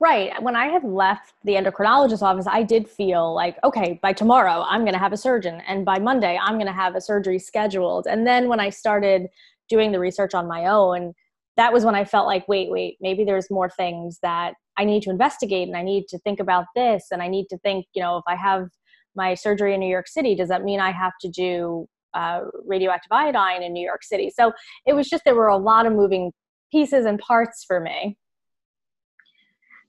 [0.00, 0.30] Right.
[0.42, 4.80] When i had left the endocrinologist office i did feel like okay by tomorrow i'm
[4.80, 8.06] going to have a surgeon and by monday i'm going to have a surgery scheduled.
[8.06, 9.28] And then when i started
[9.68, 11.12] doing the research on my own
[11.58, 15.02] that was when i felt like wait wait maybe there's more things that i need
[15.02, 18.00] to investigate and i need to think about this and i need to think you
[18.00, 18.68] know if i have
[19.18, 23.12] my surgery in New York City, does that mean I have to do uh, radioactive
[23.12, 24.32] iodine in New York City?
[24.34, 24.52] So
[24.86, 26.32] it was just there were a lot of moving
[26.72, 28.16] pieces and parts for me.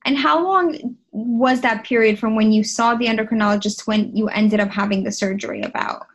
[0.05, 4.59] And how long was that period from when you saw the endocrinologist when you ended
[4.59, 6.05] up having the surgery about?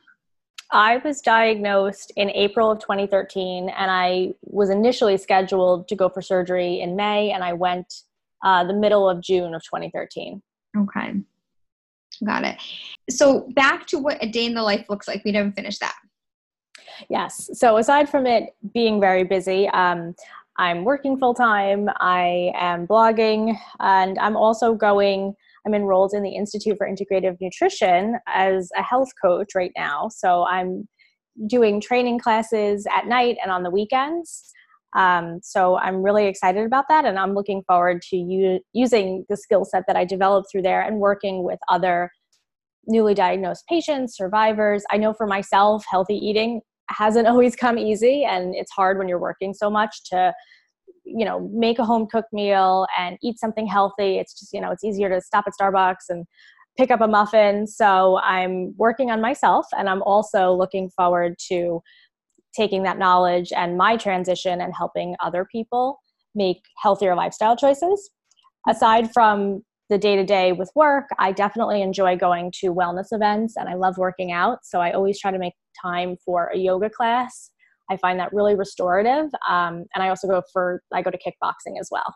[0.70, 6.20] I was diagnosed in April of 2013, and I was initially scheduled to go for
[6.20, 8.02] surgery in May, and I went
[8.42, 10.42] uh, the middle of June of 2013.
[10.76, 11.14] Okay.
[12.24, 12.56] Got it.
[13.10, 15.22] So back to what a day in the life looks like.
[15.24, 15.94] We didn't finish that.
[17.08, 17.50] Yes.
[17.54, 20.14] So aside from it being very busy, um,
[20.56, 21.88] I'm working full time.
[21.98, 25.34] I am blogging, and I'm also going.
[25.66, 30.08] I'm enrolled in the Institute for Integrative Nutrition as a health coach right now.
[30.08, 30.86] So I'm
[31.46, 34.52] doing training classes at night and on the weekends.
[34.94, 39.36] Um, so I'm really excited about that, and I'm looking forward to u- using the
[39.36, 42.10] skill set that I developed through there and working with other
[42.86, 44.84] newly diagnosed patients, survivors.
[44.90, 49.18] I know for myself, healthy eating hasn't always come easy, and it's hard when you're
[49.18, 50.32] working so much to
[51.04, 54.70] you know make a home cooked meal and eat something healthy it's just you know
[54.70, 56.26] it's easier to stop at starbucks and
[56.78, 61.80] pick up a muffin so i'm working on myself and i'm also looking forward to
[62.56, 66.00] taking that knowledge and my transition and helping other people
[66.34, 68.10] make healthier lifestyle choices.
[68.68, 73.56] Aside from the day to day with work, I definitely enjoy going to wellness events
[73.56, 74.60] and I love working out.
[74.64, 77.50] So I always try to make time for a yoga class.
[77.90, 79.30] I find that really restorative.
[79.48, 82.14] Um, and I also go for, I go to kickboxing as well.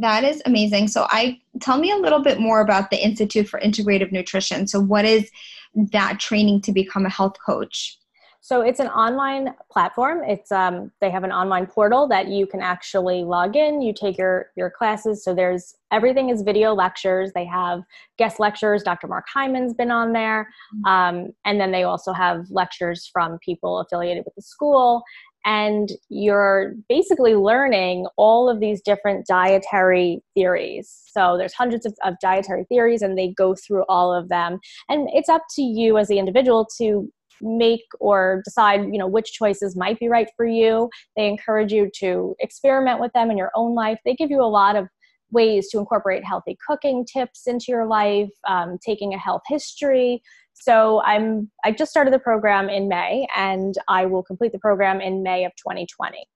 [0.00, 0.88] That is amazing.
[0.88, 4.66] So I tell me a little bit more about the Institute for Integrative Nutrition.
[4.66, 5.30] So what is
[5.74, 7.98] that training to become a health coach?
[8.40, 10.22] So it's an online platform.
[10.24, 13.82] It's um, they have an online portal that you can actually log in.
[13.82, 15.24] You take your your classes.
[15.24, 17.32] So there's everything is video lectures.
[17.34, 17.82] They have
[18.16, 18.82] guest lectures.
[18.82, 19.08] Dr.
[19.08, 20.86] Mark Hyman's been on there, mm-hmm.
[20.86, 25.02] um, and then they also have lectures from people affiliated with the school.
[25.44, 31.04] And you're basically learning all of these different dietary theories.
[31.06, 34.58] So there's hundreds of, of dietary theories, and they go through all of them.
[34.88, 37.10] And it's up to you as the individual to
[37.42, 40.88] make or decide you know which choices might be right for you.
[41.16, 43.98] They encourage you to experiment with them in your own life.
[44.04, 44.88] They give you a lot of
[45.30, 50.22] ways to incorporate healthy cooking tips into your life um, taking a health history.
[50.54, 55.00] So i'm i just started the program in may and i will complete the program
[55.00, 56.26] in may of 2020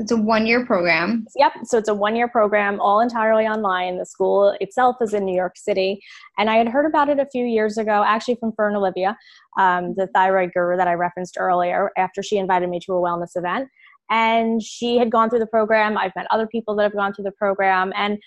[0.00, 1.26] it's a one year program.
[1.36, 1.52] Yep.
[1.64, 3.98] So it's a one year program, all entirely online.
[3.98, 6.00] The school itself is in New York City.
[6.38, 9.16] And I had heard about it a few years ago, actually from Fern Olivia,
[9.58, 13.36] um, the thyroid guru that I referenced earlier, after she invited me to a wellness
[13.36, 13.68] event.
[14.10, 15.96] And she had gone through the program.
[15.96, 17.92] I've met other people that have gone through the program.
[17.96, 18.18] And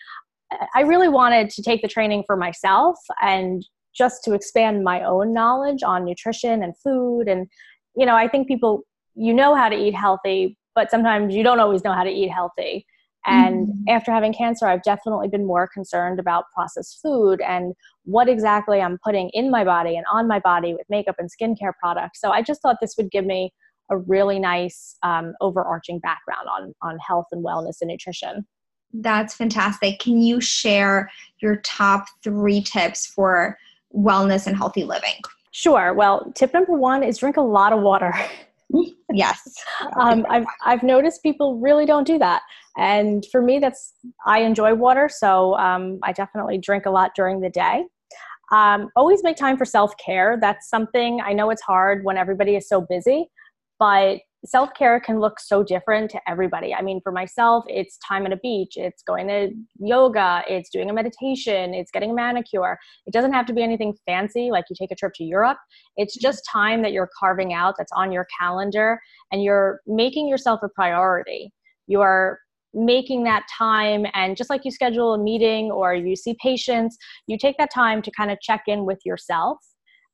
[0.73, 5.33] I really wanted to take the training for myself and just to expand my own
[5.33, 7.27] knowledge on nutrition and food.
[7.27, 7.47] And,
[7.95, 8.83] you know, I think people,
[9.15, 12.29] you know how to eat healthy, but sometimes you don't always know how to eat
[12.29, 12.85] healthy.
[13.25, 13.89] And mm-hmm.
[13.89, 18.99] after having cancer, I've definitely been more concerned about processed food and what exactly I'm
[19.03, 22.21] putting in my body and on my body with makeup and skincare products.
[22.21, 23.51] So I just thought this would give me
[23.89, 28.45] a really nice um, overarching background on, on health and wellness and nutrition.
[28.93, 29.97] That's fantastic.
[29.97, 31.09] Can you share
[31.39, 33.57] your top three tips for
[33.95, 35.15] wellness and healthy living?
[35.49, 35.95] Sure.
[35.95, 38.13] Well, tip number one is drink a lot of water.
[39.13, 39.41] yes.
[39.99, 42.41] um, I've, I've noticed people really don't do that.
[42.77, 43.93] And for me, that's,
[44.25, 45.09] I enjoy water.
[45.11, 47.85] So um, I definitely drink a lot during the day.
[48.51, 50.37] Um, always make time for self care.
[50.39, 53.29] That's something I know it's hard when everybody is so busy,
[53.77, 56.73] but self care can look so different to everybody.
[56.73, 60.89] I mean, for myself, it's time at a beach, it's going to yoga, it's doing
[60.89, 62.77] a meditation, it's getting a manicure.
[63.05, 65.57] It doesn't have to be anything fancy like you take a trip to Europe.
[65.95, 66.27] It's mm-hmm.
[66.27, 68.99] just time that you're carving out that's on your calendar
[69.31, 71.51] and you're making yourself a priority.
[71.87, 72.39] You are
[72.73, 77.37] making that time and just like you schedule a meeting or you see patients, you
[77.37, 79.57] take that time to kind of check in with yourself.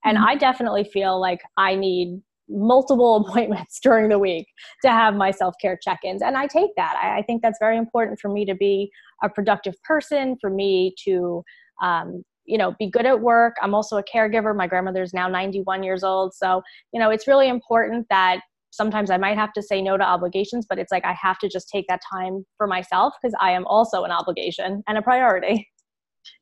[0.05, 0.27] And mm-hmm.
[0.27, 4.47] I definitely feel like I need multiple appointments during the week
[4.81, 6.21] to have my self-care check-ins.
[6.21, 6.95] And i take that.
[7.01, 8.91] I, I, think that's very important for me to be
[9.23, 11.43] a productive person for me to
[11.81, 13.55] um, you know be good at work.
[13.61, 14.55] I'm also a caregiver.
[14.55, 16.33] My grandmother's now 91 years old.
[16.33, 16.61] So
[16.93, 18.41] you know it's really important that
[18.73, 21.47] sometimes i might have to say no to obligations but it's like i have to
[21.47, 25.69] just take that time for myself because i am also an obligation and a priority.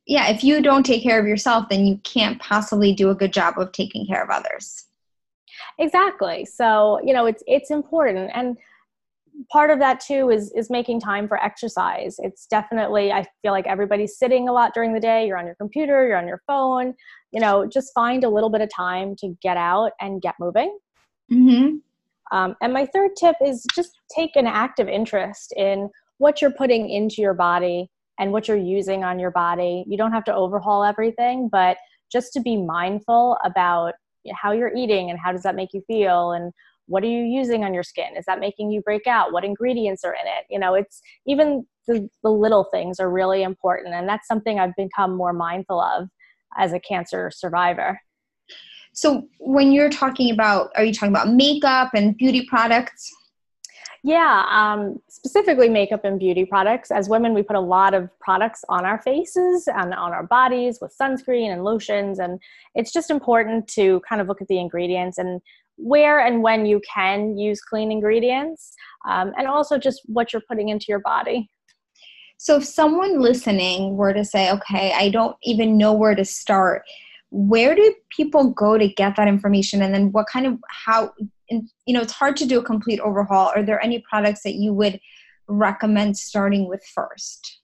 [0.06, 3.32] Yeah if you don't take care of yourself then you can't possibly do a good
[3.32, 4.86] job of taking care of others
[5.78, 6.44] Exactly.
[6.44, 8.56] So, you know, it's it's important and
[9.50, 12.16] part of that too is is making time for exercise.
[12.18, 15.26] It's definitely I feel like everybody's sitting a lot during the day.
[15.26, 16.94] You're on your computer, you're on your phone.
[17.32, 20.78] You know, just find a little bit of time to get out and get moving.
[21.30, 21.76] Mm-hmm.
[22.36, 26.88] Um, and my third tip is just take an active interest in what you're putting
[26.88, 29.84] into your body and what you're using on your body.
[29.86, 31.76] You don't have to overhaul everything, but
[32.10, 33.94] just to be mindful about
[34.34, 36.52] how you're eating and how does that make you feel and
[36.86, 38.16] what are you using on your skin?
[38.16, 39.32] Is that making you break out?
[39.32, 40.46] What ingredients are in it?
[40.50, 44.76] You know it's even the, the little things are really important and that's something i've
[44.76, 46.08] become more mindful of
[46.56, 48.00] as a cancer survivor.
[48.92, 53.10] So when you're talking about are you talking about makeup and beauty products
[54.04, 56.90] yeah, um, specifically makeup and beauty products.
[56.90, 60.78] As women, we put a lot of products on our faces and on our bodies
[60.82, 62.18] with sunscreen and lotions.
[62.18, 62.40] And
[62.74, 65.40] it's just important to kind of look at the ingredients and
[65.76, 68.74] where and when you can use clean ingredients,
[69.08, 71.48] um, and also just what you're putting into your body.
[72.38, 76.82] So, if someone listening were to say, okay, I don't even know where to start,
[77.30, 79.80] where do people go to get that information?
[79.80, 81.12] And then what kind of, how
[81.52, 83.52] and you know it's hard to do a complete overhaul.
[83.54, 85.00] Are there any products that you would
[85.46, 87.60] recommend starting with first?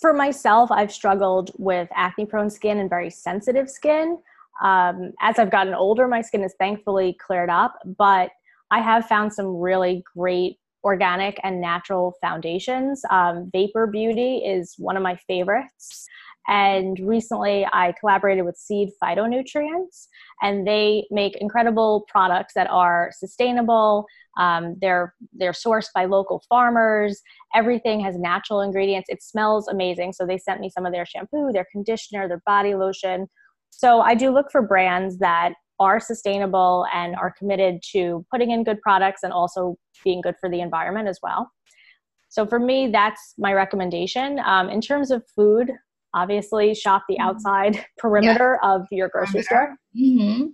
[0.00, 4.18] For myself i've struggled with acne prone skin and very sensitive skin.
[4.62, 8.30] Um, as i've gotten older my skin has thankfully cleared up but
[8.70, 13.02] i have found some really great organic and natural foundations.
[13.10, 16.06] Um, Vapour Beauty is one of my favorites
[16.48, 20.06] and recently I collaborated with Seed Phytonutrients,
[20.42, 24.06] and they make incredible products that are sustainable.
[24.38, 27.20] Um, they're they're sourced by local farmers.
[27.54, 29.08] Everything has natural ingredients.
[29.08, 30.12] It smells amazing.
[30.12, 33.28] So they sent me some of their shampoo, their conditioner, their body lotion.
[33.70, 38.64] So I do look for brands that are sustainable and are committed to putting in
[38.64, 41.50] good products and also being good for the environment as well.
[42.28, 44.38] So for me, that's my recommendation.
[44.44, 45.70] Um, in terms of food,
[46.16, 47.28] obviously shop the mm-hmm.
[47.28, 48.70] outside perimeter yeah.
[48.70, 49.76] of your grocery store.
[49.96, 50.46] Mm-hmm.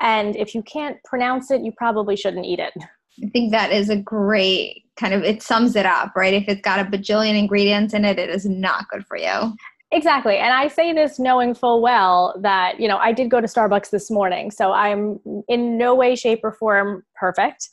[0.00, 2.74] And if you can't pronounce it, you probably shouldn't eat it.
[3.22, 6.34] I think that is a great kind of it sums it up, right?
[6.34, 9.54] If it's got a bajillion ingredients in it, it is not good for you.
[9.92, 10.38] Exactly.
[10.38, 13.90] And I say this knowing full well that, you know, I did go to Starbucks
[13.90, 14.50] this morning.
[14.50, 17.68] So I'm in no way, shape, or form perfect.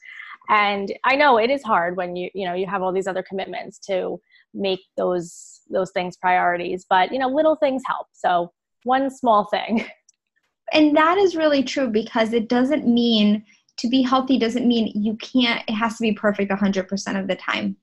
[0.50, 3.24] And I know it is hard when you, you know, you have all these other
[3.24, 4.22] commitments to
[4.54, 8.08] make those those things priorities but you know little things help.
[8.14, 8.52] So
[8.84, 9.86] one small thing.
[10.74, 13.44] And that is really true because it doesn't mean
[13.76, 17.36] to be healthy doesn't mean you can't it has to be perfect 100% of the
[17.36, 17.76] time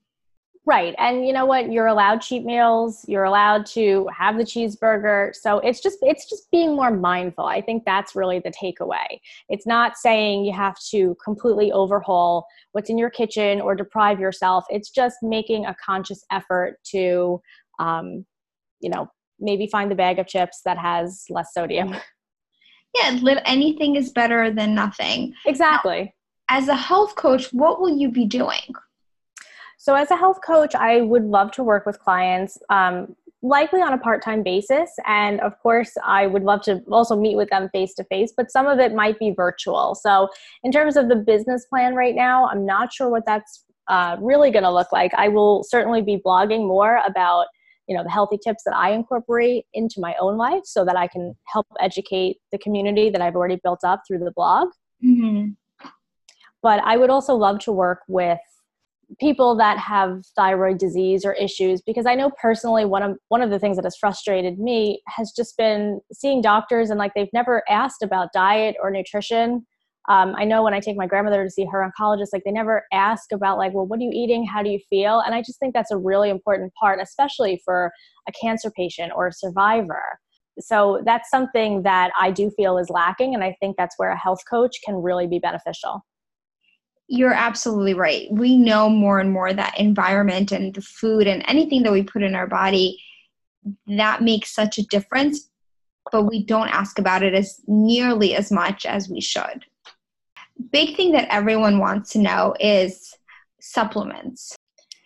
[0.69, 0.95] Right.
[0.99, 1.73] And you know what?
[1.73, 3.03] You're allowed cheat meals.
[3.09, 5.35] You're allowed to have the cheeseburger.
[5.35, 7.47] So it's just it's just being more mindful.
[7.47, 9.19] I think that's really the takeaway.
[9.49, 14.67] It's not saying you have to completely overhaul what's in your kitchen or deprive yourself.
[14.69, 17.41] It's just making a conscious effort to
[17.79, 18.27] um,
[18.81, 19.11] you know,
[19.41, 21.97] maybe find the bag of chips that has less sodium.
[22.95, 25.35] Yeah, anything is better than nothing.
[25.45, 26.15] Exactly.
[26.51, 28.75] Now, as a health coach, what will you be doing?
[29.79, 33.93] So, as a health coach, I would love to work with clients, um, likely on
[33.93, 34.91] a part time basis.
[35.07, 38.51] And of course, I would love to also meet with them face to face, but
[38.51, 39.95] some of it might be virtual.
[39.95, 40.29] So,
[40.65, 44.51] in terms of the business plan right now, I'm not sure what that's uh, really
[44.51, 45.15] going to look like.
[45.15, 47.47] I will certainly be blogging more about
[47.87, 51.07] you know the healthy tips that i incorporate into my own life so that i
[51.07, 54.69] can help educate the community that i've already built up through the blog
[55.03, 55.53] mm-hmm.
[56.63, 58.39] but i would also love to work with
[59.19, 63.51] people that have thyroid disease or issues because i know personally one of one of
[63.51, 67.63] the things that has frustrated me has just been seeing doctors and like they've never
[67.69, 69.67] asked about diet or nutrition.
[70.09, 72.85] Um, i know when i take my grandmother to see her oncologist like they never
[72.93, 74.45] ask about like well what are you eating?
[74.45, 75.21] How do you feel?
[75.21, 77.91] And i just think that's a really important part especially for
[78.29, 80.19] a cancer patient or a survivor.
[80.61, 84.19] So that's something that i do feel is lacking and i think that's where a
[84.19, 86.05] health coach can really be beneficial
[87.09, 91.83] you're absolutely right we know more and more that environment and the food and anything
[91.83, 92.99] that we put in our body
[93.87, 95.51] that makes such a difference
[96.11, 99.65] but we don't ask about it as nearly as much as we should
[100.73, 103.15] big thing that everyone wants to know is
[103.61, 104.57] supplements.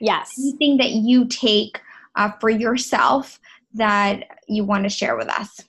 [0.01, 0.35] Yes.
[0.39, 1.81] Anything that you take
[2.17, 3.39] uh, for yourself
[3.75, 5.61] that you want to share with us?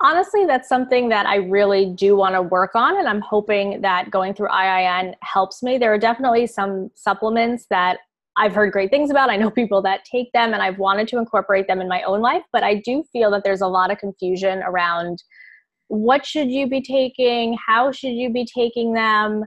[0.00, 4.10] Honestly, that's something that I really do want to work on, and I'm hoping that
[4.10, 5.76] going through IIN helps me.
[5.76, 7.98] There are definitely some supplements that
[8.36, 9.28] I've heard great things about.
[9.28, 12.20] I know people that take them, and I've wanted to incorporate them in my own
[12.20, 15.22] life, but I do feel that there's a lot of confusion around
[15.88, 19.44] what should you be taking how should you be taking them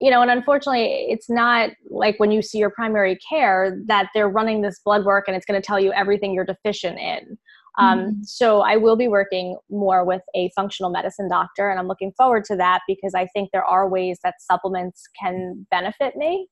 [0.00, 4.28] you know and unfortunately it's not like when you see your primary care that they're
[4.28, 7.38] running this blood work and it's going to tell you everything you're deficient in
[7.78, 8.22] um, mm-hmm.
[8.22, 12.44] so i will be working more with a functional medicine doctor and i'm looking forward
[12.44, 16.46] to that because i think there are ways that supplements can benefit me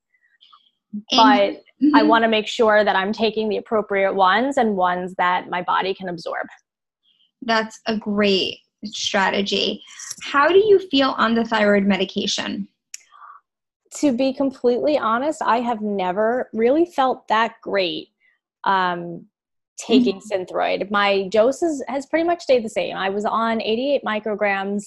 [1.10, 1.94] but mm-hmm.
[1.94, 5.62] i want to make sure that i'm taking the appropriate ones and ones that my
[5.62, 6.46] body can absorb
[7.46, 9.82] that's a great strategy.
[10.22, 12.68] How do you feel on the thyroid medication?
[13.98, 18.08] To be completely honest, I have never really felt that great
[18.64, 19.26] um,
[19.78, 20.42] taking mm-hmm.
[20.42, 20.90] Synthroid.
[20.90, 22.96] My doses has pretty much stayed the same.
[22.96, 24.82] I was on 88 micrograms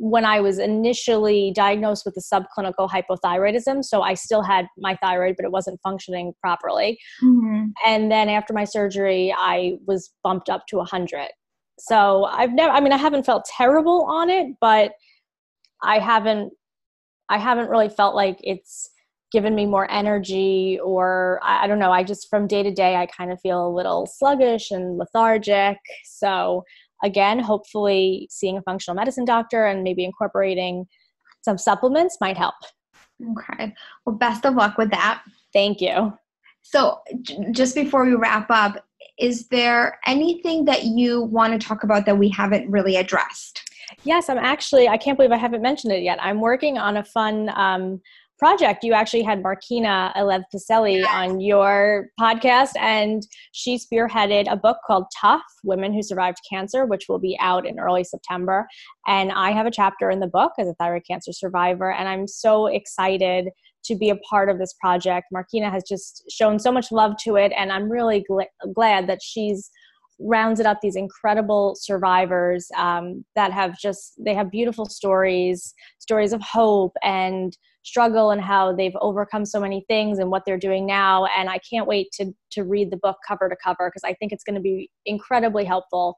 [0.00, 3.84] when I was initially diagnosed with the subclinical hypothyroidism.
[3.84, 6.98] So I still had my thyroid, but it wasn't functioning properly.
[7.22, 7.66] Mm-hmm.
[7.84, 11.28] And then after my surgery, I was bumped up to 100
[11.78, 14.92] so i've never i mean i haven't felt terrible on it but
[15.82, 16.52] i haven't
[17.28, 18.90] i haven't really felt like it's
[19.30, 22.96] given me more energy or I, I, don't know i just from day to day
[22.96, 25.78] i kind of feel a little sluggish and lethargic.
[26.04, 26.64] So
[27.04, 30.86] again hopefully seeing a functional medicine doctor and maybe incorporating
[31.42, 32.54] some supplements might help.
[33.38, 33.74] Okay.
[34.04, 35.22] Well best of luck with that.
[35.52, 36.12] Thank you.
[36.62, 38.84] So j- just before we wrap up
[39.18, 43.68] is there anything that you want to talk about that we haven't really addressed?
[44.04, 46.18] Yes, I'm actually, I can't believe I haven't mentioned it yet.
[46.22, 48.00] I'm working on a fun um,
[48.38, 48.84] project.
[48.84, 55.04] You actually had Markina Alev Pacelli on your podcast, and she spearheaded a book called
[55.20, 58.66] Tough Women Who Survived Cancer, which will be out in early September.
[59.06, 62.26] And I have a chapter in the book as a thyroid cancer survivor, and I'm
[62.26, 63.48] so excited
[63.84, 65.26] to be a part of this project.
[65.34, 69.20] Markina has just shown so much love to it, and I'm really gl- glad that
[69.22, 69.70] she's
[70.20, 76.40] rounded up these incredible survivors um, that have just they have beautiful stories stories of
[76.42, 81.24] hope and struggle and how they've overcome so many things and what they're doing now
[81.36, 84.32] and i can't wait to to read the book cover to cover because i think
[84.32, 86.16] it's going to be incredibly helpful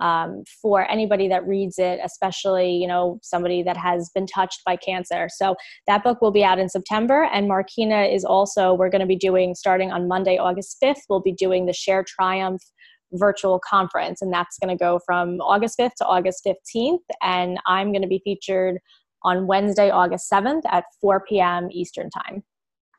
[0.00, 4.76] um, for anybody that reads it, especially you know somebody that has been touched by
[4.76, 5.28] cancer.
[5.30, 5.54] So
[5.86, 9.16] that book will be out in September, and Markina is also we're going to be
[9.16, 11.02] doing starting on Monday, August fifth.
[11.08, 12.62] We'll be doing the Share Triumph
[13.12, 17.92] virtual conference, and that's going to go from August fifth to August fifteenth, and I'm
[17.92, 18.78] going to be featured
[19.24, 21.68] on Wednesday, August 7th at 4 p.m.
[21.70, 22.42] Eastern Time.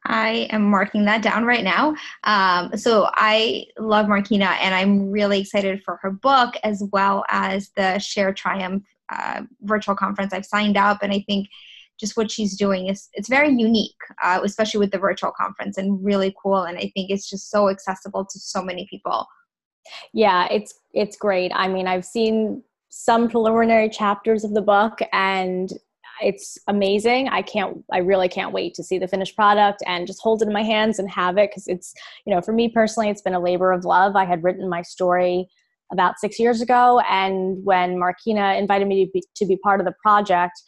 [0.06, 1.96] I am marking that down right now.
[2.26, 7.72] Um, so I love Markina, and I'm really excited for her book as well as
[7.78, 10.34] the Share Triumph uh, virtual conference.
[10.34, 11.48] I've signed up, and I think
[12.00, 16.04] just what she's doing is it's very unique, uh, especially with the virtual conference, and
[16.04, 16.64] really cool.
[16.64, 19.26] And I think it's just so accessible to so many people.
[20.14, 21.52] Yeah, it's it's great.
[21.54, 25.72] I mean, I've seen some preliminary chapters of the book, and
[26.22, 27.28] it's amazing.
[27.30, 30.48] I can't, I really can't wait to see the finished product and just hold it
[30.48, 31.94] in my hands and have it because it's,
[32.26, 34.16] you know, for me personally, it's been a labor of love.
[34.16, 35.48] I had written my story
[35.92, 37.02] about six years ago.
[37.10, 40.62] And when Markina invited me to be, to be part of the project,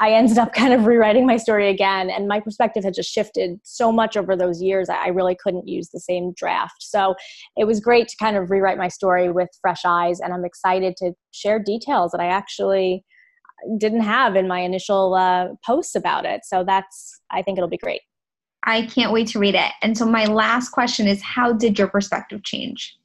[0.00, 3.60] I ended up kind of rewriting my story again, and my perspective had just shifted
[3.62, 4.88] so much over those years.
[4.88, 6.82] I really couldn't use the same draft.
[6.82, 7.14] So
[7.56, 10.96] it was great to kind of rewrite my story with fresh eyes, and I'm excited
[10.98, 13.04] to share details that I actually
[13.78, 16.42] didn't have in my initial uh, posts about it.
[16.44, 18.02] So that's, I think it'll be great.
[18.64, 19.72] I can't wait to read it.
[19.82, 22.96] And so, my last question is How did your perspective change?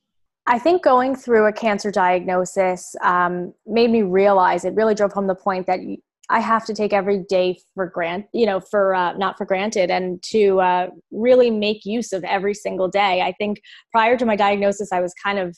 [0.46, 5.28] I think going through a cancer diagnosis um, made me realize it really drove home
[5.28, 5.80] the point that
[6.34, 9.91] I have to take every day for grant, you know, for uh, not for granted,
[9.91, 13.21] and to uh, really make use of every single day.
[13.21, 13.61] I think
[13.91, 15.55] prior to my diagnosis, I was kind of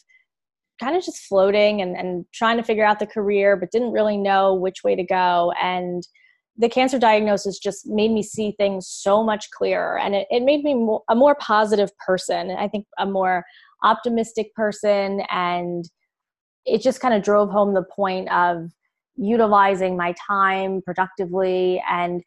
[0.78, 4.18] kind of just floating and, and trying to figure out the career, but didn't really
[4.18, 5.54] know which way to go.
[5.62, 6.06] And
[6.58, 10.64] the cancer diagnosis just made me see things so much clearer and it, it made
[10.66, 10.74] me
[11.10, 12.52] a more positive person.
[12.52, 13.46] I think a more
[13.84, 15.22] optimistic person.
[15.30, 15.86] And
[16.66, 18.70] it just kind of drove home the point of
[19.18, 21.82] utilizing my time productively.
[21.90, 22.22] And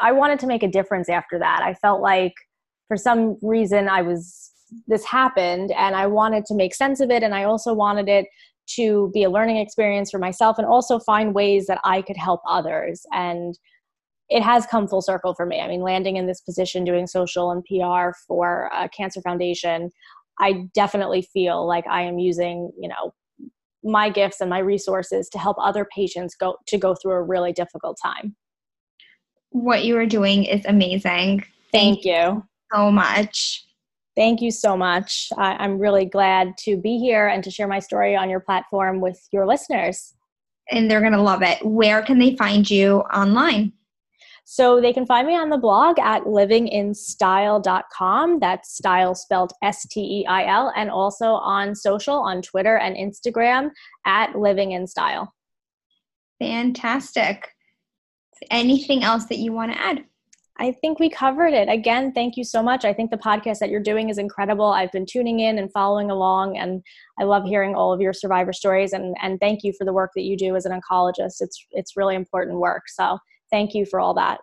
[0.00, 1.62] I wanted to make a difference after that.
[1.62, 2.34] I felt like
[2.88, 4.50] for some reason I was
[4.86, 8.26] this happened and I wanted to make sense of it and I also wanted it
[8.74, 12.42] to be a learning experience for myself and also find ways that I could help
[12.46, 13.58] others and
[14.28, 15.58] it has come full circle for me.
[15.60, 19.90] I mean, landing in this position doing social and PR for a Cancer Foundation,
[20.38, 23.14] I definitely feel like I am using, you know,
[23.88, 27.52] my gifts and my resources to help other patients go to go through a really
[27.52, 28.36] difficult time.
[29.50, 31.44] What you are doing is amazing.
[31.72, 33.64] Thank, Thank you so much.
[34.16, 35.28] Thank you so much.
[35.38, 39.00] I, am really glad to be here and to share my story on your platform
[39.00, 40.12] with your listeners.
[40.70, 41.64] And they're going to love it.
[41.64, 43.72] Where can they find you online?
[44.50, 48.40] So they can find me on the blog at livinginsteil.com.
[48.40, 52.96] That's Steil spelled S T E I L, and also on social on Twitter and
[52.96, 53.72] Instagram
[54.06, 55.34] at living in Steil.
[56.40, 57.50] Fantastic.
[58.50, 60.02] Anything else that you want to add?
[60.58, 61.68] I think we covered it.
[61.68, 62.86] Again, thank you so much.
[62.86, 64.72] I think the podcast that you're doing is incredible.
[64.72, 66.82] I've been tuning in and following along, and
[67.20, 68.94] I love hearing all of your survivor stories.
[68.94, 71.42] And, and thank you for the work that you do as an oncologist.
[71.42, 72.84] It's, it's really important work.
[72.88, 73.18] So
[73.50, 74.40] thank you for all that.